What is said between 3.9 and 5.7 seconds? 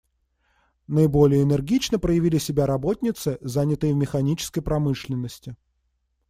в механической промышленности.